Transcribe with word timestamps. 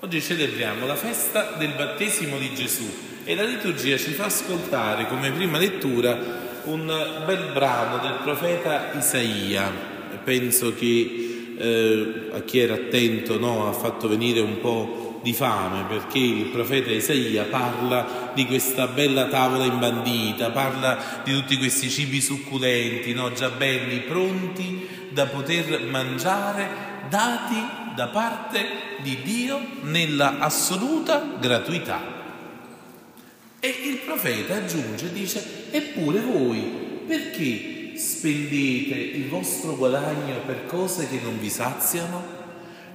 Oggi 0.00 0.20
celebriamo 0.20 0.84
la 0.84 0.94
festa 0.94 1.54
del 1.56 1.72
battesimo 1.74 2.36
di 2.36 2.54
Gesù 2.54 2.84
e 3.24 3.34
la 3.34 3.44
liturgia 3.44 3.96
ci 3.96 4.10
fa 4.10 4.26
ascoltare 4.26 5.06
come 5.06 5.30
prima 5.30 5.56
lettura 5.56 6.60
un 6.64 6.84
bel 7.24 7.52
brano 7.54 7.96
del 8.02 8.18
profeta 8.22 8.92
Isaia. 8.92 9.72
Penso 10.22 10.74
che 10.74 11.54
eh, 11.56 12.28
a 12.30 12.40
chi 12.40 12.58
era 12.58 12.74
attento 12.74 13.38
no, 13.38 13.70
ha 13.70 13.72
fatto 13.72 14.06
venire 14.06 14.40
un 14.40 14.60
po' 14.60 15.20
di 15.22 15.32
fame 15.32 15.86
perché 15.88 16.18
il 16.18 16.50
profeta 16.50 16.90
Isaia 16.90 17.44
parla 17.44 18.32
di 18.34 18.44
questa 18.44 18.88
bella 18.88 19.28
tavola 19.28 19.64
imbandita, 19.64 20.50
parla 20.50 21.22
di 21.24 21.32
tutti 21.32 21.56
questi 21.56 21.88
cibi 21.88 22.20
succulenti, 22.20 23.14
no, 23.14 23.32
già 23.32 23.48
belli, 23.48 24.00
pronti 24.00 24.86
da 25.08 25.24
poter 25.24 25.84
mangiare, 25.84 26.68
dati 27.08 27.84
da 27.96 28.08
parte 28.08 28.98
di 29.00 29.22
Dio 29.22 29.58
nella 29.80 30.38
assoluta 30.38 31.26
gratuità. 31.40 31.98
E 33.58 33.68
il 33.68 33.96
profeta 34.04 34.56
aggiunge, 34.56 35.10
dice, 35.12 35.70
eppure 35.70 36.20
voi 36.20 37.04
perché 37.06 37.94
spendete 37.96 38.94
il 38.94 39.28
vostro 39.28 39.76
guadagno 39.76 40.40
per 40.44 40.66
cose 40.66 41.08
che 41.08 41.20
non 41.22 41.40
vi 41.40 41.48
saziano? 41.48 42.22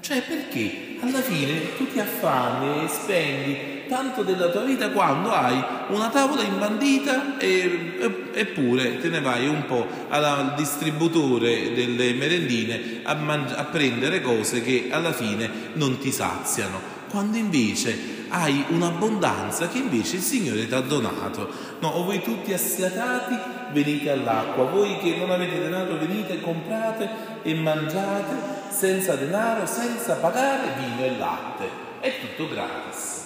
Cioè 0.02 0.22
perché 0.22 0.98
alla 1.02 1.22
fine 1.22 1.75
tu 1.77 1.91
ti 1.91 1.99
affami 1.99 2.83
e 2.83 2.88
spendi 2.88 3.80
tanto 3.91 4.23
della 4.23 4.48
tua 4.48 4.62
vita 4.62 4.90
quando 4.91 5.34
hai 5.34 5.62
una 5.90 6.08
tavola 6.08 6.44
imbandita 6.44 7.38
e, 7.38 8.30
eppure 8.31 9.02
te 9.02 9.09
ne 9.09 9.20
vai 9.20 9.50
un 9.50 9.66
po' 9.66 9.86
al 10.08 10.54
distributore 10.55 11.73
delle 11.73 12.14
merendine 12.14 13.02
a, 13.04 13.16
mangi- 13.16 13.54
a 13.54 13.66
prendere 13.66 14.22
cose 14.22 14.62
che 14.62 14.88
alla 14.90 15.12
fine 15.12 15.50
non 15.73 15.98
ti 15.98 16.09
saziano, 16.09 16.80
quando 17.09 17.36
invece 17.36 18.20
hai 18.30 18.64
un'abbondanza 18.70 19.67
che 19.67 19.80
invece 19.80 20.16
il 20.16 20.22
Signore 20.22 20.70
ti 20.70 20.73
ha 20.73 20.80
donato. 20.80 21.50
No, 21.80 21.89
o 21.89 22.05
voi 22.05 22.22
tutti 22.22 22.53
assiatati 22.53 23.38
venite 23.73 24.09
all'acqua, 24.09 24.64
voi 24.64 25.00
che 25.00 25.17
non 25.17 25.31
avete 25.31 25.59
denaro 25.59 25.98
venite, 25.98 26.39
comprate 26.39 27.09
e 27.44 27.53
mangiate 27.55 28.70
senza 28.70 29.16
denaro, 29.16 29.66
senza 29.66 30.14
pagare 30.16 30.76
vino 30.80 31.05
e 31.05 31.17
latte. 31.17 31.70
È 32.00 32.14
tutto 32.22 32.48
gratis. 32.48 33.20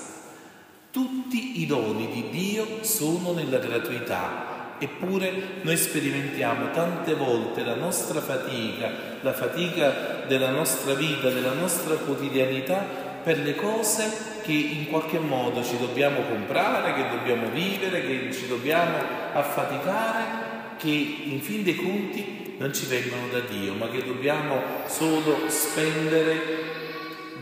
Tutti 0.96 1.60
i 1.62 1.66
doni 1.66 2.08
di 2.08 2.30
Dio 2.30 2.82
sono 2.86 3.34
nella 3.34 3.58
gratuità, 3.58 4.76
eppure 4.80 5.60
noi 5.64 5.76
sperimentiamo 5.76 6.72
tante 6.72 7.16
volte 7.16 7.66
la 7.66 7.76
nostra 7.76 8.22
fatica, 8.22 8.92
la 9.20 9.34
fatica 9.34 10.24
della 10.26 10.52
nostra 10.52 10.94
vita, 10.94 11.30
della 11.30 11.52
nostra 11.52 11.96
quotidianità 11.96 12.78
per 13.22 13.40
le 13.40 13.56
cose 13.56 14.40
che 14.42 14.54
in 14.54 14.88
qualche 14.88 15.20
modo 15.20 15.62
ci 15.66 15.78
dobbiamo 15.78 16.22
comprare, 16.22 16.94
che 16.94 17.10
dobbiamo 17.10 17.50
vivere, 17.50 18.00
che 18.00 18.32
ci 18.32 18.48
dobbiamo 18.48 18.96
affaticare, 19.34 20.78
che 20.78 21.24
in 21.26 21.42
fin 21.42 21.64
dei 21.64 21.76
conti 21.76 22.56
non 22.58 22.74
ci 22.74 22.86
vengono 22.86 23.28
da 23.28 23.42
Dio, 23.42 23.74
ma 23.74 23.90
che 23.90 24.02
dobbiamo 24.02 24.62
solo 24.86 25.50
spendere 25.50 26.85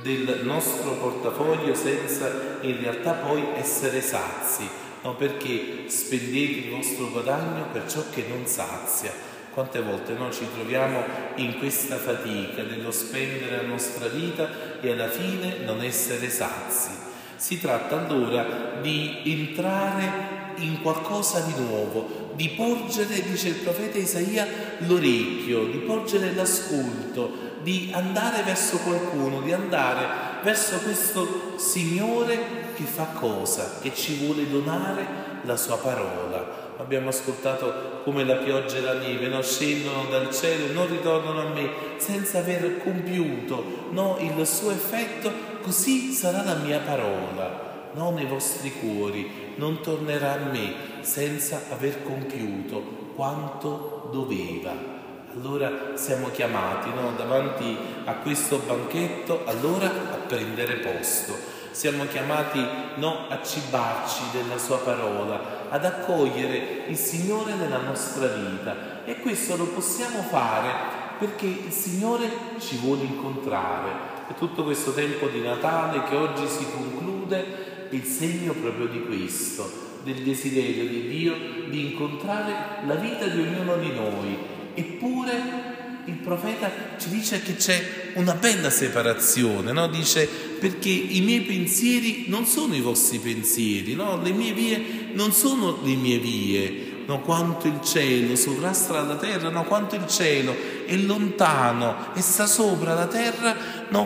del 0.04 0.42
nostro 0.44 0.92
portafoglio 0.92 1.73
senza 1.73 2.59
in 2.62 2.80
realtà 2.82 3.14
poi 3.14 3.44
essere 3.56 4.02
sazi, 4.02 4.68
no? 5.02 5.16
perché 5.16 5.86
spendete 5.88 6.68
il 6.68 6.70
vostro 6.70 7.09
guadagno 7.09 7.68
per 7.72 7.90
ciò 7.90 8.04
che 8.12 8.26
non 8.28 8.46
sazia. 8.46 9.31
Quante 9.54 9.81
volte 9.81 10.14
noi 10.14 10.34
ci 10.34 10.46
troviamo 10.54 11.04
in 11.36 11.58
questa 11.58 11.98
fatica 11.98 12.64
dello 12.64 12.92
spendere 12.92 13.58
la 13.58 13.68
nostra 13.68 14.08
vita 14.08 14.50
e 14.81 14.92
alla 14.92 15.09
fine 15.09 15.59
non 15.64 15.81
essere 15.81 16.30
sazi. 16.30 16.90
Si 17.36 17.59
tratta 17.59 18.06
allora 18.06 18.80
di 18.81 19.22
entrare 19.26 20.42
in 20.58 20.81
qualcosa 20.81 21.40
di 21.42 21.54
nuovo, 21.62 22.31
di 22.36 22.50
porgere, 22.50 23.22
dice 23.22 23.50
il 23.50 23.56
profeta 23.56 23.98
Isaia, 23.98 24.47
l'orecchio, 24.80 25.66
di 25.66 25.78
porgere 25.80 26.34
l'ascolto, 26.34 27.53
di 27.63 27.91
andare 27.94 28.44
verso 28.44 28.78
qualcuno, 28.79 29.41
di 29.41 29.53
andare 29.53 30.41
verso 30.44 30.78
questo 30.79 31.53
Signore 31.56 32.62
che 32.75 32.84
fa 32.84 33.06
cosa? 33.13 33.79
Che 33.81 33.94
ci 33.96 34.25
vuole 34.25 34.50
donare 34.50 35.31
la 35.44 35.56
sua 35.56 35.78
parola. 35.78 36.62
Abbiamo 36.78 37.09
ascoltato 37.09 38.02
come 38.03 38.25
la 38.25 38.35
pioggia 38.35 38.78
e 38.78 38.81
la 38.81 38.94
neve 38.94 39.28
no? 39.28 39.41
scendono 39.41 40.06
dal 40.09 40.34
cielo 40.34 40.73
non 40.73 40.90
ritornano 40.90 41.40
a 41.40 41.53
me 41.53 41.69
senza 41.97 42.40
aver 42.40 42.84
compiuto 42.84 43.88
no? 43.91 44.18
il 44.19 44.46
suo 44.46 44.72
effetto, 44.72 45.31
così 45.62 46.12
sarà 46.12 46.44
la 46.44 46.56
mia 46.56 46.79
parola 46.79 47.90
no? 47.94 48.12
nei 48.12 48.25
vostri 48.25 48.73
cuori, 48.73 49.53
non 49.56 49.81
tornerà 49.81 50.34
a 50.34 50.50
me 50.52 50.73
senza 51.02 51.62
aver 51.69 52.03
compiuto 52.03 53.12
quanto 53.16 54.09
doveva 54.12 54.94
allora 55.36 55.96
siamo 55.96 56.30
chiamati 56.30 56.90
no? 56.90 57.14
davanti 57.18 57.76
a 58.06 58.14
questo 58.16 58.62
banchetto 58.66 59.44
allora 59.46 59.88
a 59.88 60.18
prendere 60.28 60.76
posto. 60.76 61.52
Siamo 61.72 62.06
chiamati 62.06 62.64
no, 62.96 63.26
a 63.30 63.42
cibarci 63.42 64.22
della 64.32 64.60
sua 64.60 64.78
parola, 64.78 65.70
ad 65.70 65.84
accogliere 65.84 66.84
il 66.88 66.96
Signore 66.96 67.56
nella 67.56 67.80
nostra 67.80 68.28
vita 68.28 69.04
e 69.06 69.20
questo 69.20 69.58
lo 69.58 69.66
possiamo 69.66 70.22
fare 70.22 70.70
perché 71.18 71.48
il 71.48 71.72
Signore 71.72 72.30
ci 72.60 72.78
vuole 72.78 73.04
incontrare. 73.04 74.12
E 74.30 74.36
tutto 74.36 74.64
questo 74.64 74.94
tempo 74.94 75.28
di 75.28 75.42
Natale 75.42 76.04
che 76.04 76.16
oggi 76.16 76.48
si 76.48 76.66
conclude 76.72 77.90
è 77.90 77.96
il 77.96 78.04
segno 78.04 78.54
proprio 78.54 78.86
di 78.86 79.04
questo, 79.04 79.68
del 80.04 80.22
desiderio 80.22 80.88
di 80.88 81.08
Dio 81.08 81.34
di 81.70 81.92
incontrare 81.92 82.86
la 82.86 82.96
vita 82.96 83.26
di 83.26 83.40
ognuno 83.40 83.78
di 83.78 83.92
noi 83.94 84.54
Eppure 84.75 85.81
il 86.06 86.16
profeta 86.16 86.69
ci 86.97 87.09
dice 87.09 87.41
che 87.41 87.56
c'è 87.56 88.11
una 88.16 88.34
bella 88.34 88.69
separazione, 88.69 89.72
no? 89.72 89.88
dice 89.88 90.28
perché 90.28 90.89
i 90.89 91.22
miei 91.22 91.41
pensieri 91.41 92.25
non 92.28 92.45
sono 92.45 92.75
i 92.75 92.81
vostri 92.81 93.19
pensieri, 93.19 93.95
no? 93.95 94.22
le 94.22 94.31
mie 94.31 94.53
vie 94.53 95.11
non 95.13 95.31
sono 95.31 95.79
le 95.84 95.95
mie 95.95 96.17
vie, 96.17 97.03
no? 97.06 97.22
quanto 97.22 97.67
il 97.67 97.79
cielo 97.81 98.35
sovrasta 98.35 99.01
la 99.01 99.16
terra, 99.16 99.50
quanto 99.61 99.95
il 99.95 100.07
cielo 100.07 100.56
è 100.85 100.95
lontano 100.97 102.13
e 102.13 102.22
sta 102.22 102.47
sopra 102.47 102.94
la 102.94 103.07
terra, 103.07 103.55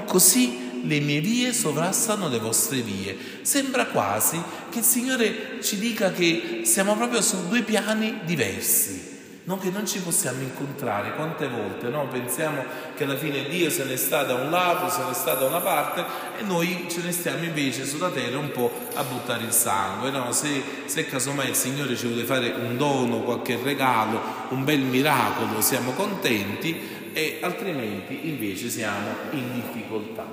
così 0.06 0.66
le 0.84 1.00
mie 1.00 1.20
vie 1.20 1.52
sovrastano 1.52 2.28
le 2.30 2.38
vostre 2.38 2.82
vie. 2.82 3.18
Sembra 3.42 3.88
quasi 3.88 4.40
che 4.70 4.80
il 4.80 4.84
Signore 4.84 5.58
ci 5.62 5.80
dica 5.80 6.12
che 6.12 6.62
siamo 6.64 6.96
proprio 6.96 7.22
su 7.22 7.48
due 7.48 7.64
piani 7.64 8.20
diversi 8.24 9.16
non 9.48 9.60
che 9.60 9.70
non 9.70 9.88
ci 9.88 10.02
possiamo 10.02 10.42
incontrare, 10.42 11.14
quante 11.16 11.48
volte 11.48 11.88
no? 11.88 12.06
pensiamo 12.10 12.66
che 12.98 13.06
alla 13.06 13.16
fine 13.16 13.48
Dio 13.48 13.70
se 13.70 13.86
ne 13.86 13.96
sta 13.96 14.24
da 14.24 14.34
un 14.34 14.50
lato, 14.50 14.90
se 14.90 15.06
ne 15.08 15.14
sta 15.14 15.36
da 15.36 15.46
una 15.46 15.62
parte 15.62 16.04
e 16.38 16.44
noi 16.44 16.88
ce 16.90 17.02
ne 17.02 17.14
stiamo 17.14 17.46
invece 17.46 17.86
sulla 17.86 18.10
terra 18.10 18.38
un 18.40 18.52
po' 18.52 18.70
a 18.94 19.04
buttare 19.04 19.46
il 19.46 19.54
sangue. 19.54 20.10
No? 20.10 20.34
Se, 20.34 20.62
se 20.86 21.06
casomai 21.06 21.48
il 21.48 21.56
Signore 21.56 21.96
ci 21.96 22.08
vuole 22.08 22.26
fare 22.26 22.50
un 22.50 22.76
dono, 22.76 23.22
qualche 23.22 23.58
regalo, 23.64 24.20
un 24.50 24.66
bel 24.66 24.82
miracolo, 24.82 25.62
siamo 25.62 25.92
contenti 25.92 27.12
e 27.14 27.40
altrimenti 27.42 28.28
invece 28.28 28.70
siamo 28.70 29.08
in 29.32 29.54
difficoltà. 29.54 30.26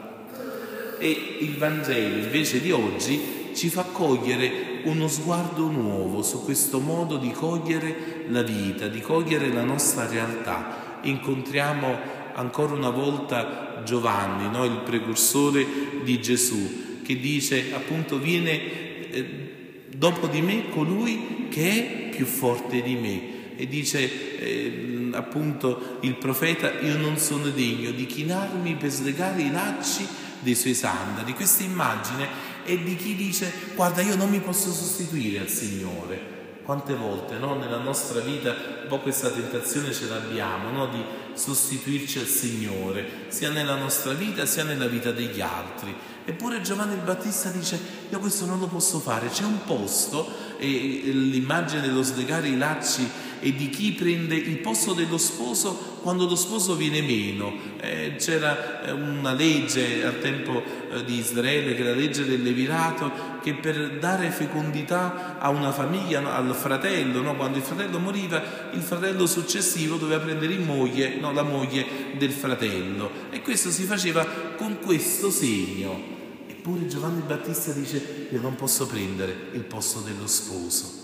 E 0.98 1.36
il 1.38 1.56
Vangelo 1.56 2.16
invece 2.16 2.60
di 2.60 2.72
oggi 2.72 3.43
ci 3.54 3.68
fa 3.70 3.84
cogliere 3.84 4.80
uno 4.84 5.08
sguardo 5.08 5.68
nuovo 5.68 6.22
su 6.22 6.44
questo 6.44 6.80
modo 6.80 7.16
di 7.16 7.30
cogliere 7.30 8.24
la 8.28 8.42
vita, 8.42 8.88
di 8.88 9.00
cogliere 9.00 9.52
la 9.52 9.62
nostra 9.62 10.06
realtà. 10.06 10.98
Incontriamo 11.02 11.96
ancora 12.34 12.74
una 12.74 12.90
volta 12.90 13.82
Giovanni, 13.84 14.50
no? 14.50 14.64
il 14.64 14.80
precursore 14.84 15.66
di 16.02 16.20
Gesù, 16.20 17.02
che 17.02 17.18
dice 17.18 17.72
appunto 17.74 18.18
viene 18.18 19.10
eh, 19.10 19.84
dopo 19.94 20.26
di 20.26 20.40
me 20.40 20.68
colui 20.70 21.46
che 21.48 21.70
è 21.70 22.08
più 22.14 22.26
forte 22.26 22.82
di 22.82 22.94
me. 22.94 23.32
E 23.56 23.68
dice 23.68 24.38
eh, 24.38 25.10
appunto 25.12 25.98
il 26.00 26.16
profeta, 26.16 26.80
io 26.80 26.96
non 26.96 27.18
sono 27.18 27.48
degno 27.50 27.92
di 27.92 28.06
chinarmi 28.06 28.74
per 28.74 28.90
slegare 28.90 29.42
i 29.42 29.50
lacci 29.50 30.06
dei 30.40 30.54
suoi 30.54 30.74
sandali. 30.74 31.32
Questa 31.32 31.62
immagine 31.62 32.43
e 32.64 32.82
di 32.82 32.96
chi 32.96 33.14
dice 33.14 33.52
guarda 33.74 34.02
io 34.02 34.16
non 34.16 34.30
mi 34.30 34.40
posso 34.40 34.72
sostituire 34.72 35.40
al 35.40 35.48
Signore. 35.48 36.32
Quante 36.64 36.94
volte 36.94 37.36
no? 37.36 37.54
nella 37.56 37.78
nostra 37.78 38.20
vita 38.20 38.50
un 38.50 38.88
po' 38.88 39.00
questa 39.00 39.28
tentazione 39.28 39.92
ce 39.92 40.08
l'abbiamo 40.08 40.70
no? 40.70 40.86
di 40.86 41.02
sostituirci 41.34 42.20
al 42.20 42.26
Signore, 42.26 43.26
sia 43.28 43.50
nella 43.50 43.74
nostra 43.74 44.12
vita 44.14 44.46
sia 44.46 44.64
nella 44.64 44.86
vita 44.86 45.10
degli 45.10 45.42
altri. 45.42 45.94
Eppure 46.24 46.62
Giovanni 46.62 46.94
il 46.94 47.00
Battista 47.00 47.50
dice 47.50 47.78
io 48.08 48.18
questo 48.18 48.46
non 48.46 48.58
lo 48.58 48.66
posso 48.66 48.98
fare, 48.98 49.28
c'è 49.28 49.44
un 49.44 49.62
posto 49.64 50.26
e 50.56 50.66
l'immagine 51.04 51.82
dello 51.82 52.02
slegare 52.02 52.48
i 52.48 52.56
lacci 52.56 53.06
e 53.44 53.54
di 53.54 53.68
chi 53.68 53.92
prende 53.92 54.34
il 54.36 54.56
posto 54.60 54.94
dello 54.94 55.18
sposo 55.18 55.98
quando 56.00 56.26
lo 56.26 56.34
sposo 56.34 56.76
viene 56.76 57.02
meno. 57.02 57.52
Eh, 57.78 58.14
c'era 58.16 58.82
eh, 58.82 58.90
una 58.92 59.34
legge 59.34 60.02
al 60.02 60.18
tempo 60.18 60.62
eh, 60.90 61.04
di 61.04 61.18
Israele, 61.18 61.74
che 61.74 61.82
è 61.82 61.84
la 61.84 61.94
legge 61.94 62.24
del 62.24 62.42
Levirato, 62.42 63.12
che 63.42 63.52
per 63.52 63.98
dare 63.98 64.30
fecondità 64.30 65.36
a 65.38 65.50
una 65.50 65.72
famiglia, 65.72 66.34
al 66.34 66.54
fratello, 66.54 67.20
no? 67.20 67.36
quando 67.36 67.58
il 67.58 67.64
fratello 67.64 67.98
moriva, 67.98 68.70
il 68.72 68.80
fratello 68.80 69.26
successivo 69.26 69.96
doveva 69.96 70.24
prendere 70.24 70.54
in 70.54 70.64
moglie 70.64 71.16
no? 71.16 71.30
la 71.30 71.42
moglie 71.42 71.84
del 72.16 72.32
fratello. 72.32 73.10
E 73.28 73.42
questo 73.42 73.70
si 73.70 73.82
faceva 73.82 74.24
con 74.56 74.78
questo 74.80 75.30
segno. 75.30 76.12
Eppure 76.48 76.86
Giovanni 76.86 77.20
Battista 77.20 77.72
dice 77.72 78.28
io 78.30 78.40
non 78.40 78.54
posso 78.54 78.86
prendere 78.86 79.48
il 79.52 79.64
posto 79.64 80.00
dello 80.00 80.26
sposo. 80.26 81.03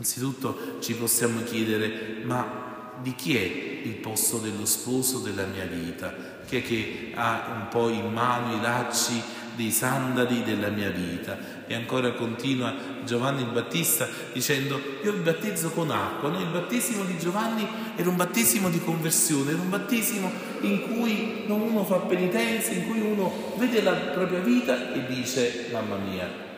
Anzitutto 0.00 0.78
ci 0.80 0.94
possiamo 0.94 1.42
chiedere 1.42 2.22
ma 2.22 2.94
di 3.02 3.14
chi 3.14 3.36
è 3.36 3.82
il 3.84 3.96
posto 3.96 4.38
dello 4.38 4.64
sposo 4.64 5.18
della 5.18 5.44
mia 5.44 5.66
vita? 5.66 6.38
Chi 6.46 6.56
è 6.56 6.62
che 6.62 7.12
ha 7.14 7.52
un 7.54 7.68
po' 7.68 7.90
in 7.90 8.10
mano 8.10 8.56
i 8.56 8.62
lacci 8.62 9.20
dei 9.56 9.70
sandali 9.70 10.42
della 10.42 10.70
mia 10.70 10.88
vita? 10.88 11.66
E 11.66 11.74
ancora 11.74 12.12
continua 12.12 12.74
Giovanni 13.04 13.42
il 13.42 13.50
Battista 13.50 14.08
dicendo 14.32 14.80
io 15.04 15.12
vi 15.12 15.20
battezzo 15.20 15.68
con 15.68 15.90
acqua, 15.90 16.30
no? 16.30 16.40
il 16.40 16.48
battesimo 16.48 17.04
di 17.04 17.18
Giovanni 17.18 17.68
era 17.94 18.08
un 18.08 18.16
battesimo 18.16 18.70
di 18.70 18.80
conversione, 18.82 19.50
era 19.50 19.60
un 19.60 19.68
battesimo 19.68 20.30
in 20.62 20.80
cui 20.94 21.44
uno 21.46 21.84
fa 21.84 21.96
penitenza, 21.96 22.70
in 22.70 22.86
cui 22.86 23.02
uno 23.02 23.54
vede 23.58 23.82
la 23.82 23.92
propria 23.92 24.40
vita 24.40 24.94
e 24.94 25.04
dice 25.12 25.68
mamma 25.70 25.96
mia, 25.96 26.48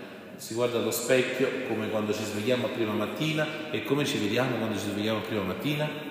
si 0.43 0.55
guarda 0.55 0.79
allo 0.79 0.91
specchio 0.91 1.69
come 1.69 1.89
quando 1.89 2.13
ci 2.13 2.25
svegliamo 2.25 2.67
a 2.67 2.71
prima 2.71 2.93
mattina 2.93 3.71
e 3.71 3.85
come 3.85 4.05
ci 4.05 4.19
vediamo 4.19 4.57
quando 4.57 4.77
ci 4.77 4.89
svegliamo 4.89 5.19
a 5.19 5.23
prima 5.23 5.43
mattina? 5.43 6.11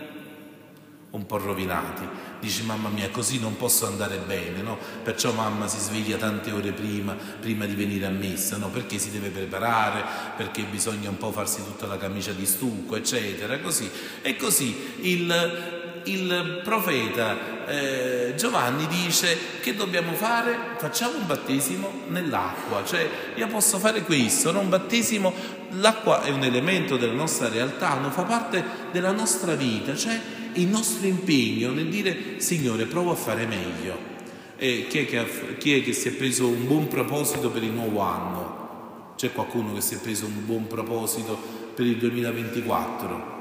un 1.12 1.26
po' 1.26 1.38
rovinati. 1.38 2.08
Dici 2.40 2.64
mamma 2.64 2.88
mia, 2.88 3.10
così 3.10 3.38
non 3.38 3.58
posso 3.58 3.86
andare 3.86 4.18
bene, 4.18 4.62
no? 4.62 4.78
Perciò 5.04 5.34
mamma 5.34 5.68
si 5.68 5.78
sveglia 5.78 6.16
tante 6.16 6.52
ore 6.52 6.72
prima, 6.72 7.14
prima 7.14 7.66
di 7.66 7.76
venire 7.76 8.06
a 8.06 8.10
messa, 8.10 8.56
no? 8.56 8.70
Perché 8.70 8.98
si 8.98 9.12
deve 9.12 9.28
preparare, 9.28 10.04
perché 10.38 10.64
bisogna 10.64 11.10
un 11.10 11.18
po' 11.18 11.32
farsi 11.32 11.64
tutta 11.66 11.86
la 11.86 11.98
camicia 11.98 12.32
di 12.32 12.46
stucco, 12.46 12.96
eccetera, 12.96 13.60
così. 13.60 13.92
E 14.22 14.38
così 14.38 14.74
il, 15.02 15.81
il 16.06 16.62
profeta 16.64 17.68
eh, 17.68 18.34
Giovanni 18.36 18.88
dice 18.88 19.38
che 19.62 19.76
dobbiamo 19.76 20.14
fare? 20.14 20.58
Facciamo 20.78 21.18
un 21.18 21.26
battesimo 21.26 22.04
nell'acqua, 22.08 22.84
cioè 22.86 23.10
io 23.36 23.48
posso 23.48 23.78
fare 23.78 24.02
questo, 24.02 24.52
no? 24.52 24.60
un 24.60 24.70
battesimo, 24.70 25.34
l'acqua 25.72 26.24
è 26.24 26.30
un 26.30 26.44
elemento 26.44 26.98
della 26.98 27.14
nostra 27.14 27.50
realtà, 27.50 27.96
non 27.96 28.12
fa 28.12 28.24
parte 28.24 28.64
della 28.92 29.12
nostra 29.12 29.56
vita, 29.56 29.96
cioè 29.96 30.20
il 30.54 30.68
nostro 30.68 31.08
impegno 31.08 31.72
nel 31.72 31.88
dire 31.88 32.40
Signore 32.40 32.86
provo 32.86 33.12
a 33.12 33.16
fare 33.16 33.46
meglio. 33.46 34.10
E 34.58 34.86
chi 34.88 35.00
è, 35.00 35.06
che 35.08 35.18
ha, 35.18 35.26
chi 35.58 35.80
è 35.80 35.84
che 35.84 35.92
si 35.92 36.10
è 36.10 36.12
preso 36.12 36.48
un 36.48 36.68
buon 36.68 36.88
proposito 36.88 37.50
per 37.50 37.64
il 37.64 37.72
nuovo 37.72 38.02
anno? 38.02 39.14
C'è 39.16 39.32
qualcuno 39.32 39.74
che 39.74 39.82
si 39.82 39.96
è 39.96 40.00
preso 40.00 40.26
un 40.26 40.46
buon 40.46 40.68
proposito 40.68 41.36
per 41.74 41.86
il 41.86 41.98
2024? 41.98 43.40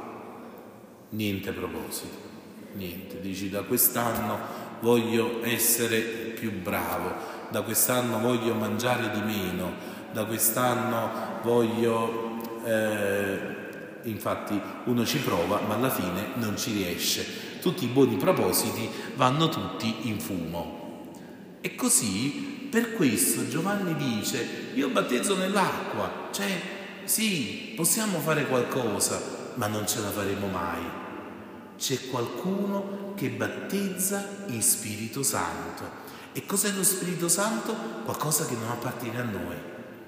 Niente 1.10 1.52
proposito, 1.52 2.16
niente. 2.74 3.20
Dici 3.20 3.50
da 3.50 3.62
quest'anno 3.62 4.38
voglio 4.80 5.40
essere 5.42 6.00
più 6.00 6.52
bravo, 6.52 7.14
da 7.50 7.62
quest'anno 7.62 8.18
voglio 8.18 8.54
mangiare 8.54 9.10
di 9.10 9.20
meno, 9.20 9.72
da 10.12 10.24
quest'anno 10.24 11.10
voglio... 11.42 12.28
Eh, 12.64 13.58
infatti 14.04 14.58
uno 14.84 15.04
ci 15.04 15.18
prova 15.18 15.60
ma 15.66 15.74
alla 15.74 15.90
fine 15.90 16.28
non 16.34 16.56
ci 16.56 16.72
riesce. 16.72 17.58
Tutti 17.60 17.84
i 17.84 17.88
buoni 17.88 18.16
propositi 18.16 18.88
vanno 19.16 19.48
tutti 19.48 20.08
in 20.08 20.18
fumo. 20.18 21.08
E 21.60 21.74
così 21.74 22.68
per 22.70 22.94
questo 22.94 23.48
Giovanni 23.48 23.94
dice 23.96 24.70
io 24.74 24.88
battezzo 24.88 25.36
nell'acqua, 25.36 26.28
cioè 26.30 26.48
sì, 27.04 27.72
possiamo 27.76 28.18
fare 28.18 28.46
qualcosa, 28.46 29.20
ma 29.54 29.66
non 29.66 29.86
ce 29.86 30.00
la 30.00 30.10
faremo 30.10 30.46
mai. 30.46 30.80
C'è 31.80 32.08
qualcuno 32.08 33.14
che 33.16 33.30
battezza 33.30 34.44
in 34.48 34.60
Spirito 34.60 35.22
Santo. 35.22 35.82
E 36.32 36.44
cos'è 36.44 36.72
lo 36.72 36.84
Spirito 36.84 37.26
Santo? 37.26 37.74
Qualcosa 38.04 38.44
che 38.44 38.52
non 38.52 38.68
appartiene 38.68 39.18
a 39.18 39.24
noi. 39.24 39.56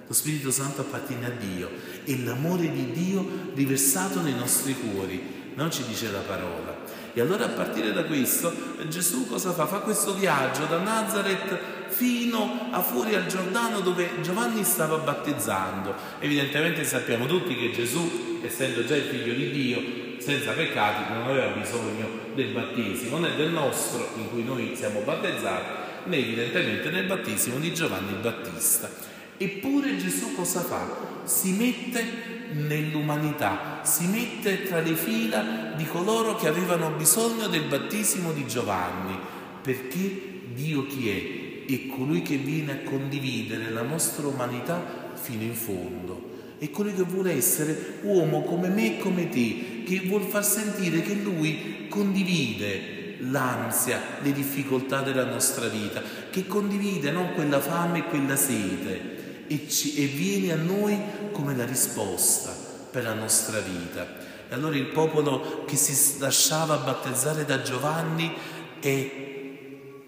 Lo 0.06 0.12
Spirito 0.12 0.50
Santo 0.50 0.82
appartiene 0.82 1.26
a 1.26 1.30
Dio 1.30 1.70
e 2.04 2.22
l'amore 2.22 2.70
di 2.70 2.92
Dio 2.92 3.26
riversato 3.54 4.20
nei 4.20 4.34
nostri 4.34 4.74
cuori, 4.74 5.52
non 5.54 5.70
ci 5.70 5.82
dice 5.86 6.10
la 6.10 6.18
parola. 6.18 6.76
E 7.14 7.20
allora 7.22 7.46
a 7.46 7.48
partire 7.48 7.94
da 7.94 8.04
questo 8.04 8.52
Gesù 8.88 9.26
cosa 9.26 9.52
fa? 9.52 9.66
Fa 9.66 9.78
questo 9.78 10.14
viaggio 10.14 10.66
da 10.66 10.78
Nazareth 10.78 11.58
fino 11.88 12.68
a 12.70 12.82
fuori 12.82 13.14
al 13.14 13.26
Giordano 13.26 13.80
dove 13.80 14.20
Giovanni 14.20 14.62
stava 14.64 14.98
battezzando. 14.98 15.94
Evidentemente 16.18 16.84
sappiamo 16.84 17.24
tutti 17.24 17.56
che 17.56 17.70
Gesù, 17.70 18.40
essendo 18.42 18.84
già 18.84 18.94
il 18.94 19.04
figlio 19.04 19.32
di 19.32 19.50
Dio, 19.50 20.10
senza 20.22 20.52
peccati, 20.52 21.12
non 21.12 21.28
aveva 21.28 21.48
bisogno 21.48 22.06
del 22.34 22.52
battesimo, 22.52 23.18
né 23.18 23.34
del 23.36 23.50
nostro 23.50 24.08
in 24.16 24.30
cui 24.30 24.44
noi 24.44 24.72
siamo 24.76 25.00
battezzati, 25.00 25.80
né 26.04 26.16
evidentemente 26.16 26.90
nel 26.90 27.06
battesimo 27.06 27.58
di 27.58 27.74
Giovanni 27.74 28.12
il 28.12 28.18
Battista. 28.18 28.88
Eppure 29.36 29.96
Gesù 29.96 30.34
cosa 30.34 30.60
fa? 30.60 31.24
Si 31.24 31.52
mette 31.52 32.50
nell'umanità, 32.52 33.80
si 33.82 34.06
mette 34.06 34.62
tra 34.62 34.80
le 34.80 34.94
fila 34.94 35.72
di 35.76 35.84
coloro 35.86 36.36
che 36.36 36.46
avevano 36.46 36.90
bisogno 36.90 37.48
del 37.48 37.64
battesimo 37.64 38.32
di 38.32 38.46
Giovanni, 38.46 39.18
perché 39.60 40.30
Dio 40.54 40.86
chi 40.86 41.08
è? 41.08 41.72
È 41.72 41.86
colui 41.86 42.22
che 42.22 42.36
viene 42.36 42.72
a 42.72 42.88
condividere 42.88 43.70
la 43.70 43.82
nostra 43.82 44.26
umanità 44.26 45.10
fino 45.14 45.42
in 45.42 45.54
fondo. 45.54 46.30
È 46.62 46.70
colui 46.70 46.94
che 46.94 47.02
vuole 47.02 47.32
essere 47.32 47.98
uomo 48.02 48.42
come 48.42 48.68
me 48.68 48.94
e 48.94 48.98
come 49.00 49.28
te, 49.28 49.82
che 49.84 50.02
vuol 50.06 50.22
far 50.22 50.44
sentire 50.44 51.02
che 51.02 51.14
lui 51.14 51.88
condivide 51.88 53.16
l'ansia, 53.18 54.00
le 54.22 54.30
difficoltà 54.30 55.00
della 55.00 55.24
nostra 55.24 55.66
vita, 55.66 56.00
che 56.30 56.46
condivide 56.46 57.10
non 57.10 57.32
quella 57.34 57.58
fame 57.58 57.98
e 57.98 58.04
quella 58.04 58.36
sete, 58.36 59.48
e, 59.48 59.68
ci, 59.68 60.04
e 60.04 60.06
viene 60.06 60.52
a 60.52 60.56
noi 60.56 60.96
come 61.32 61.56
la 61.56 61.64
risposta 61.64 62.54
per 62.88 63.02
la 63.02 63.14
nostra 63.14 63.58
vita. 63.58 64.06
E 64.48 64.54
allora 64.54 64.76
il 64.76 64.86
popolo 64.86 65.64
che 65.64 65.74
si 65.74 66.20
lasciava 66.20 66.76
battezzare 66.76 67.44
da 67.44 67.60
Giovanni 67.62 68.32
è 68.78 69.31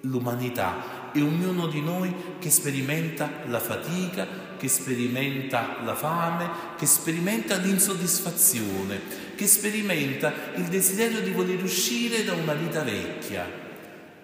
l'umanità 0.04 1.10
e 1.12 1.20
ognuno 1.20 1.66
di 1.66 1.80
noi 1.80 2.12
che 2.38 2.50
sperimenta 2.50 3.30
la 3.46 3.60
fatica, 3.60 4.26
che 4.56 4.68
sperimenta 4.68 5.78
la 5.84 5.94
fame, 5.94 6.50
che 6.76 6.86
sperimenta 6.86 7.56
l'insoddisfazione, 7.56 9.00
che 9.36 9.46
sperimenta 9.46 10.32
il 10.56 10.64
desiderio 10.64 11.20
di 11.20 11.30
voler 11.30 11.62
uscire 11.62 12.24
da 12.24 12.32
una 12.32 12.54
vita 12.54 12.82
vecchia. 12.82 13.62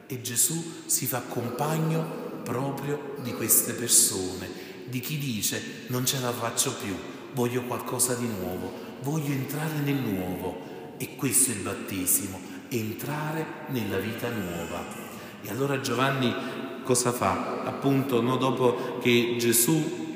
E 0.07 0.21
Gesù 0.21 0.83
si 0.87 1.07
fa 1.07 1.21
compagno 1.21 2.43
proprio 2.43 3.15
di 3.23 3.33
queste 3.35 3.75
persone 3.75 4.69
di 4.91 4.99
chi 4.99 5.19
dice 5.19 5.85
non 5.87 6.05
ce 6.05 6.19
la 6.19 6.33
faccio 6.33 6.75
più, 6.75 6.95
voglio 7.33 7.63
qualcosa 7.63 8.15
di 8.15 8.27
nuovo, 8.27 8.99
voglio 9.03 9.33
entrare 9.33 9.79
nel 9.85 9.95
nuovo. 9.95 10.69
E 10.99 11.15
questo 11.17 11.53
è 11.53 11.55
il 11.55 11.61
battesimo, 11.61 12.39
entrare 12.69 13.47
nella 13.69 13.99
vita 13.99 14.29
nuova. 14.29 15.20
E 15.43 15.51
allora 15.51 15.81
Giovanni 15.81 16.35
cosa 16.83 17.13
fa? 17.13 17.63
Appunto, 17.65 18.21
no, 18.21 18.37
dopo 18.37 18.99
che 19.03 19.37
Gesù 19.39 20.09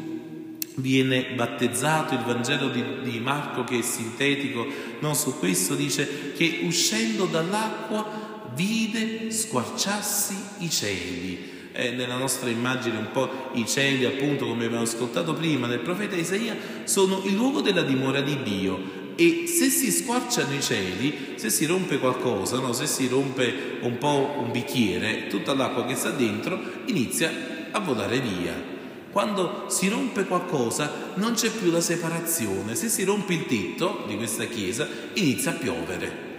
viene 0.77 1.33
battezzato, 1.35 2.15
il 2.15 2.25
Vangelo 2.25 2.69
di, 2.69 2.83
di, 3.03 3.21
Marco 3.21 3.65
che 3.65 3.79
è 3.79 3.83
sintetico 3.83 4.67
no, 5.01 5.15
su 5.15 5.39
questo 5.39 5.75
dice 5.75 6.33
che 6.33 6.61
uscendo 6.65 7.27
dall'acqua 7.27 8.51
vide 8.55 9.31
squarciarsi 9.31 10.37
i 10.59 10.71
cieli 10.71 11.53
eh, 11.73 11.91
nella 11.91 12.17
nostra 12.17 12.49
immagine 12.49 12.99
un 12.99 13.11
po' 13.13 13.51
i 13.55 13.67
cieli, 13.67 14.05
appunto 14.05 14.47
come 14.47 14.65
abbiamo 14.65 14.85
ascoltato 14.85 15.35
prima 15.35 15.67
nel 15.67 15.81
profeta 15.81 16.15
Isaia, 16.15 16.57
sono 16.85 17.23
il 17.25 17.35
luogo 17.35 17.61
della 17.61 17.83
dimora 17.83 18.21
di 18.21 18.43
Dio. 18.43 19.03
E 19.17 19.47
se 19.47 19.71
si 19.71 19.91
squarciano 19.91 20.55
i 20.55 20.61
cieli, 20.61 21.35
se 21.37 21.49
si 21.51 21.67
rompe 21.67 21.99
qualcosa, 21.99 22.59
no? 22.59 22.73
se 22.73 22.87
si 22.87 23.07
rompe 23.07 23.79
un 23.81 23.99
po' 23.99 24.35
un 24.39 24.51
bicchiere, 24.51 25.29
tutta 25.29 25.55
l'acqua 25.55 25.87
che 25.87 25.95
sta 25.95 26.11
dentro 26.11 26.59
inizia 26.87 27.31
a 27.71 27.79
volare 27.79 28.21
via. 28.21 28.73
Quando 29.11 29.67
si 29.69 29.89
rompe 29.89 30.25
qualcosa 30.25 31.13
non 31.15 31.35
c'è 31.35 31.51
più 31.51 31.71
la 31.71 31.81
separazione, 31.81 32.75
se 32.75 32.89
si 32.89 33.05
rompe 33.05 33.35
il 33.35 33.47
tetto 33.47 34.05
di 34.09 34.17
questa 34.17 34.45
chiesa 34.47 34.89
inizia 35.13 35.53
a 35.53 35.55
piovere. 35.55 36.33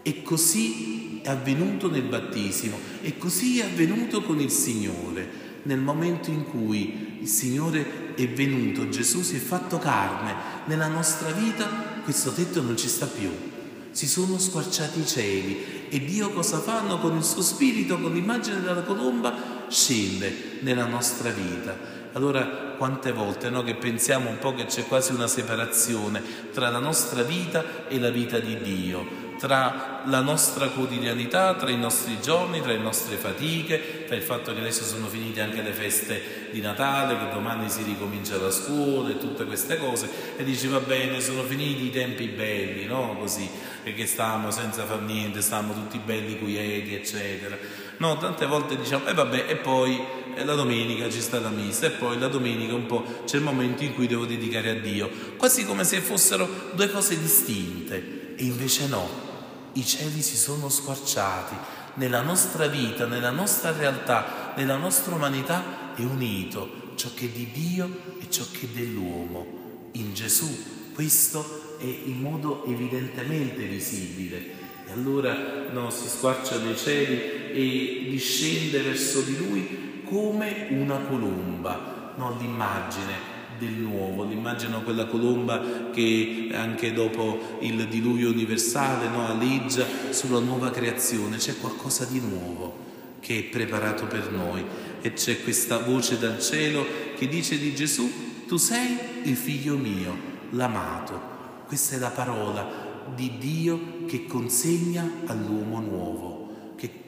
E 0.00 0.22
così 0.22 1.13
è 1.24 1.30
avvenuto 1.30 1.90
nel 1.90 2.02
battesimo 2.02 2.78
e 3.00 3.16
così 3.16 3.60
è 3.60 3.64
avvenuto 3.64 4.20
con 4.20 4.40
il 4.40 4.50
Signore. 4.50 5.42
Nel 5.62 5.78
momento 5.78 6.28
in 6.28 6.44
cui 6.44 7.16
il 7.20 7.28
Signore 7.28 8.14
è 8.14 8.28
venuto, 8.28 8.90
Gesù 8.90 9.22
si 9.22 9.36
è 9.36 9.38
fatto 9.38 9.78
carne 9.78 10.34
nella 10.66 10.88
nostra 10.88 11.30
vita, 11.30 11.66
questo 12.04 12.30
tetto 12.32 12.60
non 12.60 12.76
ci 12.76 12.88
sta 12.88 13.06
più 13.06 13.30
si 13.94 14.08
sono 14.08 14.38
squarciati 14.38 14.98
i 14.98 15.06
cieli 15.06 15.86
e 15.88 16.04
Dio 16.04 16.30
cosa 16.30 16.58
fanno 16.58 16.98
con 16.98 17.16
il 17.16 17.22
suo 17.22 17.42
spirito, 17.42 18.00
con 18.00 18.12
l'immagine 18.12 18.60
della 18.60 18.82
colomba? 18.82 19.62
Scende 19.68 20.58
nella 20.62 20.86
nostra 20.86 21.30
vita. 21.30 21.76
Allora 22.14 22.74
quante 22.76 23.12
volte 23.12 23.50
no, 23.50 23.62
che 23.62 23.76
pensiamo 23.76 24.30
un 24.30 24.38
po' 24.40 24.52
che 24.52 24.66
c'è 24.66 24.84
quasi 24.86 25.12
una 25.12 25.28
separazione 25.28 26.20
tra 26.52 26.70
la 26.70 26.80
nostra 26.80 27.22
vita 27.22 27.86
e 27.86 28.00
la 28.00 28.10
vita 28.10 28.40
di 28.40 28.60
Dio 28.60 29.23
tra 29.38 30.02
la 30.06 30.20
nostra 30.20 30.68
quotidianità, 30.68 31.54
tra 31.54 31.70
i 31.70 31.76
nostri 31.76 32.20
giorni, 32.20 32.60
tra 32.60 32.72
le 32.72 32.78
nostre 32.78 33.16
fatiche, 33.16 34.04
tra 34.06 34.14
il 34.14 34.22
fatto 34.22 34.52
che 34.52 34.60
adesso 34.60 34.84
sono 34.84 35.06
finite 35.06 35.40
anche 35.40 35.62
le 35.62 35.72
feste 35.72 36.48
di 36.50 36.60
Natale, 36.60 37.18
che 37.18 37.34
domani 37.34 37.68
si 37.68 37.82
ricomincia 37.82 38.36
la 38.36 38.50
scuola 38.50 39.10
e 39.10 39.18
tutte 39.18 39.44
queste 39.44 39.76
cose, 39.78 40.08
e 40.36 40.44
dici 40.44 40.66
va 40.68 40.80
bene, 40.80 41.20
sono 41.20 41.42
finiti 41.42 41.86
i 41.86 41.90
tempi 41.90 42.26
belli, 42.26 42.86
no? 42.86 43.16
Così, 43.18 43.48
perché 43.82 44.06
stavamo 44.06 44.50
senza 44.50 44.84
far 44.84 45.00
niente, 45.00 45.40
stavamo 45.40 45.74
tutti 45.74 45.98
belli, 45.98 46.38
quieti, 46.38 46.94
eccetera. 46.94 47.56
No, 47.96 48.16
tante 48.18 48.46
volte 48.46 48.76
diciamo, 48.76 49.06
e 49.06 49.10
eh 49.10 49.14
vabbè, 49.14 49.44
e 49.48 49.56
poi 49.56 50.00
eh, 50.34 50.44
la 50.44 50.54
domenica 50.54 51.08
ci 51.10 51.20
sta 51.20 51.40
la 51.40 51.50
messa, 51.50 51.86
e 51.86 51.90
poi 51.90 52.18
la 52.18 52.28
domenica 52.28 52.74
un 52.74 52.86
po' 52.86 53.22
c'è 53.24 53.36
il 53.36 53.42
momento 53.42 53.84
in 53.84 53.94
cui 53.94 54.06
devo 54.06 54.26
dedicare 54.26 54.70
a 54.70 54.74
Dio, 54.74 55.10
quasi 55.36 55.64
come 55.64 55.84
se 55.84 56.00
fossero 56.00 56.70
due 56.74 56.90
cose 56.90 57.18
distinte. 57.20 58.13
E 58.36 58.44
invece 58.44 58.88
no, 58.88 59.08
i 59.74 59.84
cieli 59.84 60.22
si 60.22 60.36
sono 60.36 60.68
squarciati, 60.68 61.54
nella 61.94 62.22
nostra 62.22 62.66
vita, 62.66 63.06
nella 63.06 63.30
nostra 63.30 63.72
realtà, 63.72 64.52
nella 64.56 64.76
nostra 64.76 65.14
umanità 65.14 65.94
è 65.94 66.02
unito 66.02 66.92
ciò 66.96 67.10
che 67.14 67.26
è 67.26 67.28
di 67.28 67.50
Dio 67.52 68.16
e 68.20 68.28
ciò 68.28 68.44
che 68.50 68.66
è 68.66 68.76
dell'uomo. 68.76 69.46
In 69.92 70.12
Gesù 70.14 70.92
questo 70.94 71.76
è 71.78 71.84
in 71.84 72.20
modo 72.20 72.64
evidentemente 72.66 73.64
visibile. 73.64 74.62
E 74.86 74.92
allora 74.92 75.68
no, 75.70 75.90
si 75.90 76.08
squarciano 76.08 76.70
i 76.70 76.76
cieli 76.76 77.52
e 77.52 78.06
discende 78.10 78.80
verso 78.82 79.20
di 79.20 79.36
lui 79.36 80.02
come 80.04 80.66
una 80.70 80.98
colomba, 80.98 82.12
no, 82.16 82.36
l'immagine 82.38 83.33
del 83.64 83.72
nuovo, 83.74 84.30
immagino 84.30 84.82
quella 84.82 85.06
colomba 85.06 85.90
che 85.92 86.50
anche 86.52 86.92
dopo 86.92 87.58
il 87.60 87.86
diluvio 87.88 88.30
universale 88.30 89.08
no, 89.08 89.26
aleggia 89.26 89.86
sulla 90.10 90.40
nuova 90.40 90.70
creazione, 90.70 91.38
c'è 91.38 91.56
qualcosa 91.58 92.04
di 92.04 92.20
nuovo 92.20 92.82
che 93.20 93.38
è 93.38 93.42
preparato 93.44 94.06
per 94.06 94.30
noi 94.30 94.62
e 95.00 95.12
c'è 95.14 95.42
questa 95.42 95.78
voce 95.78 96.18
dal 96.18 96.40
cielo 96.40 96.84
che 97.16 97.26
dice 97.26 97.58
di 97.58 97.74
Gesù, 97.74 98.10
tu 98.46 98.56
sei 98.58 98.98
il 99.22 99.36
figlio 99.36 99.76
mio, 99.76 100.14
l'amato. 100.50 101.32
Questa 101.66 101.96
è 101.96 101.98
la 101.98 102.10
parola 102.10 102.92
di 103.14 103.32
Dio 103.38 104.04
che 104.06 104.26
consegna 104.26 105.10
all'uomo 105.26 105.80
nuovo, 105.80 106.33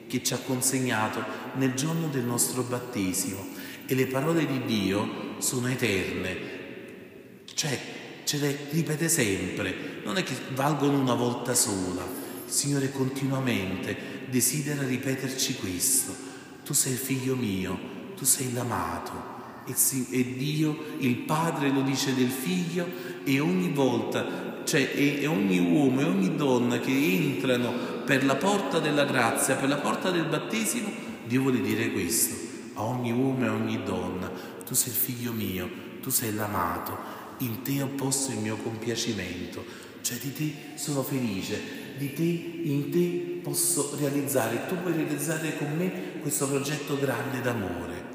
che, 0.07 0.23
ci 0.23 0.33
ha 0.33 0.39
consegnato 0.39 1.23
nel 1.55 1.73
giorno 1.73 2.07
del 2.07 2.23
nostro 2.23 2.63
battesimo. 2.63 3.45
E 3.85 3.95
le 3.95 4.07
parole 4.07 4.45
di 4.45 4.65
Dio 4.65 5.35
sono 5.37 5.67
eterne, 5.67 6.37
cioè 7.53 7.79
ce 8.23 8.37
le 8.37 8.57
ripete 8.71 9.07
sempre, 9.07 10.01
non 10.03 10.17
è 10.17 10.23
che 10.23 10.35
valgono 10.53 10.99
una 10.99 11.13
volta 11.13 11.53
sola, 11.53 12.03
il 12.45 12.51
Signore 12.51 12.91
continuamente 12.91 14.25
desidera 14.29 14.83
ripeterci 14.83 15.55
questo, 15.55 16.13
tu 16.65 16.73
sei 16.73 16.93
il 16.93 16.97
figlio 16.97 17.35
mio, 17.35 17.79
tu 18.15 18.25
sei 18.25 18.51
l'amato. 18.51 19.35
E 19.65 20.35
Dio, 20.37 20.77
il 20.99 21.17
Padre 21.17 21.69
lo 21.69 21.81
dice 21.81 22.13
del 22.13 22.29
figlio 22.29 22.87
e 23.25 23.39
ogni 23.41 23.69
volta, 23.69 24.61
cioè 24.63 24.93
e 24.95 25.25
ogni 25.27 25.59
uomo 25.59 25.99
e 25.99 26.03
ogni 26.05 26.35
donna 26.35 26.79
che 26.79 26.91
entrano 26.91 27.96
per 28.07 28.23
la 28.23 28.37
porta 28.37 28.79
della 28.79 29.03
grazia, 29.03 29.57
per 29.57 29.67
la 29.67 29.75
porta 29.75 30.11
del 30.11 30.23
battesimo, 30.23 30.89
Dio 31.25 31.41
vuole 31.41 31.59
dire 31.59 31.91
questo 31.91 32.35
a 32.75 32.83
ogni 32.83 33.11
uomo 33.11 33.43
e 33.43 33.47
a 33.47 33.51
ogni 33.51 33.83
donna 33.83 34.31
tu 34.65 34.73
sei 34.73 34.93
il 34.93 34.97
figlio 34.97 35.33
mio, 35.33 35.69
tu 36.01 36.09
sei 36.09 36.33
l'amato, 36.33 36.97
in 37.39 37.63
te 37.63 37.81
ho 37.81 37.87
posto 37.87 38.31
il 38.31 38.37
mio 38.37 38.55
compiacimento, 38.55 39.61
cioè 39.99 40.17
di 40.19 40.31
te 40.31 40.53
sono 40.75 41.03
felice, 41.03 41.59
di 41.97 42.13
te, 42.13 42.21
in 42.21 42.89
te 42.91 43.41
posso 43.43 43.93
realizzare, 43.99 44.67
tu 44.67 44.79
puoi 44.81 44.93
realizzare 44.93 45.57
con 45.57 45.75
me 45.75 46.19
questo 46.21 46.47
progetto 46.47 46.97
grande 46.97 47.41
d'amore. 47.41 48.05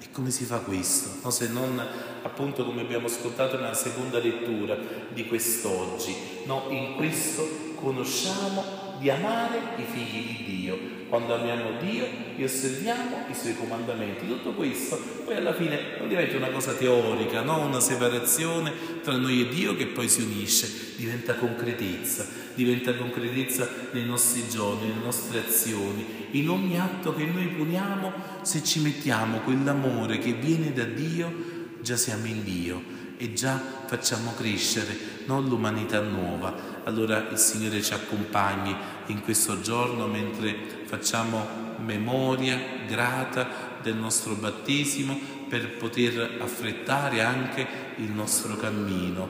E 0.00 0.10
come 0.12 0.30
si 0.30 0.44
fa 0.44 0.60
questo? 0.60 1.10
No, 1.22 1.30
se 1.30 1.48
non 1.48 1.78
appunto 2.22 2.64
come 2.64 2.80
abbiamo 2.80 3.06
ascoltato 3.06 3.56
nella 3.56 3.74
seconda 3.74 4.18
lettura 4.18 4.76
di 5.12 5.26
quest'oggi, 5.26 6.14
no, 6.46 6.66
in 6.70 6.94
questo 6.96 7.70
conosciamo 7.74 8.82
di 8.98 9.10
amare 9.10 9.58
i 9.76 9.82
figli 9.82 10.26
di 10.26 10.44
Dio. 10.44 11.00
Quando 11.08 11.34
amiamo 11.34 11.72
Dio 11.80 12.06
e 12.36 12.44
osserviamo 12.44 13.26
i 13.28 13.34
suoi 13.34 13.54
comandamenti. 13.54 14.26
Tutto 14.26 14.52
questo 14.52 14.96
poi 15.24 15.36
alla 15.36 15.52
fine 15.52 15.96
non 15.98 16.08
diventa 16.08 16.36
una 16.36 16.48
cosa 16.48 16.72
teorica, 16.72 17.42
no? 17.42 17.66
una 17.66 17.80
separazione 17.80 18.72
tra 19.02 19.16
noi 19.16 19.42
e 19.42 19.48
Dio 19.48 19.76
che 19.76 19.86
poi 19.86 20.08
si 20.08 20.22
unisce, 20.22 20.94
diventa 20.96 21.34
concretezza, 21.34 22.26
diventa 22.54 22.94
concretezza 22.94 23.68
nei 23.90 24.04
nostri 24.04 24.48
giorni, 24.48 24.88
nelle 24.88 25.04
nostre 25.04 25.40
azioni, 25.40 26.28
in 26.30 26.48
ogni 26.48 26.78
atto 26.78 27.14
che 27.14 27.26
noi 27.26 27.48
poniamo, 27.48 28.12
se 28.40 28.62
ci 28.64 28.80
mettiamo 28.80 29.40
quell'amore 29.40 30.18
che 30.18 30.32
viene 30.32 30.72
da 30.72 30.84
Dio, 30.84 31.51
già 31.82 31.96
siamo 31.96 32.26
in 32.26 32.44
Dio 32.44 32.82
e 33.18 33.34
già 33.34 33.60
facciamo 33.86 34.32
crescere 34.34 35.10
non 35.26 35.46
l'umanità 35.46 36.00
nuova. 36.00 36.80
Allora 36.84 37.28
il 37.30 37.38
Signore 37.38 37.82
ci 37.82 37.92
accompagni 37.92 38.74
in 39.06 39.22
questo 39.22 39.60
giorno 39.60 40.06
mentre 40.06 40.82
facciamo 40.86 41.60
memoria 41.78 42.58
grata 42.86 43.78
del 43.82 43.96
nostro 43.96 44.34
battesimo 44.34 45.18
per 45.48 45.76
poter 45.76 46.38
affrettare 46.40 47.20
anche 47.20 47.66
il 47.96 48.10
nostro 48.10 48.56
cammino, 48.56 49.28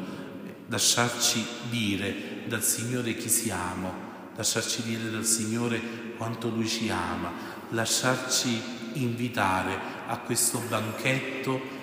lasciarci 0.68 1.44
dire 1.68 2.44
dal 2.46 2.62
Signore 2.62 3.16
chi 3.16 3.28
siamo, 3.28 3.92
lasciarci 4.36 4.82
dire 4.82 5.10
dal 5.10 5.24
Signore 5.24 5.80
quanto 6.16 6.48
Lui 6.48 6.68
ci 6.68 6.88
ama, 6.90 7.32
lasciarci 7.70 8.80
invitare 8.94 9.78
a 10.06 10.18
questo 10.18 10.62
banchetto 10.68 11.80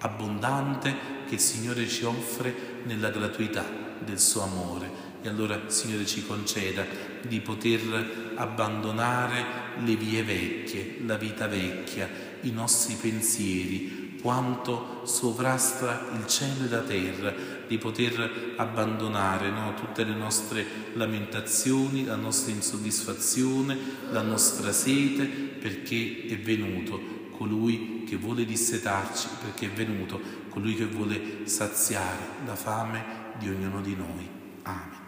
abbondante 0.00 1.18
che 1.26 1.34
il 1.34 1.40
Signore 1.40 1.88
ci 1.88 2.04
offre 2.04 2.82
nella 2.84 3.10
gratuità 3.10 3.64
del 3.98 4.18
suo 4.18 4.42
amore. 4.42 5.08
E 5.22 5.28
allora 5.28 5.60
Signore 5.66 6.06
ci 6.06 6.24
conceda 6.24 6.84
di 7.26 7.40
poter 7.40 8.32
abbandonare 8.36 9.44
le 9.84 9.96
vie 9.96 10.22
vecchie, 10.22 10.96
la 11.04 11.16
vita 11.16 11.46
vecchia, 11.46 12.08
i 12.42 12.50
nostri 12.50 12.94
pensieri, 12.94 14.09
quanto 14.20 15.00
sovrasta 15.04 16.08
il 16.16 16.26
cielo 16.26 16.64
e 16.64 16.68
la 16.68 16.80
terra, 16.80 17.34
di 17.66 17.78
poter 17.78 18.54
abbandonare 18.56 19.50
no, 19.50 19.74
tutte 19.74 20.04
le 20.04 20.14
nostre 20.14 20.66
lamentazioni, 20.94 22.04
la 22.04 22.16
nostra 22.16 22.52
insoddisfazione, 22.52 23.76
la 24.10 24.22
nostra 24.22 24.72
sete, 24.72 25.24
perché 25.24 26.26
è 26.28 26.38
venuto 26.38 27.18
colui 27.30 28.04
che 28.06 28.16
vuole 28.16 28.44
dissetarci, 28.44 29.28
perché 29.42 29.66
è 29.66 29.70
venuto 29.70 30.20
colui 30.50 30.74
che 30.74 30.86
vuole 30.86 31.46
saziare 31.46 32.18
la 32.44 32.56
fame 32.56 33.04
di 33.38 33.48
ognuno 33.48 33.80
di 33.80 33.94
noi. 33.94 34.28
Amen. 34.62 34.99